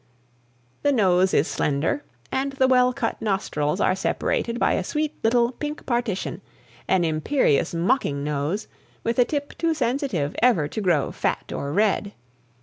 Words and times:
The 0.81 0.91
nose 0.91 1.31
is 1.31 1.47
slender, 1.47 2.03
and 2.31 2.53
the 2.53 2.67
well 2.67 2.91
cut 2.91 3.21
nostrils 3.21 3.79
are 3.79 3.93
separated 3.95 4.57
by 4.57 4.73
a 4.73 4.83
sweet 4.83 5.13
little 5.23 5.51
pink 5.51 5.85
partition 5.85 6.41
an 6.87 7.03
imperious, 7.03 7.75
mocking 7.75 8.23
nose, 8.23 8.67
with 9.03 9.19
a 9.19 9.25
tip 9.25 9.55
too 9.59 9.75
sensitive 9.75 10.35
ever 10.41 10.67
to 10.67 10.81
grow 10.81 11.11
fat 11.11 11.53
or 11.53 11.71
red. 11.71 12.13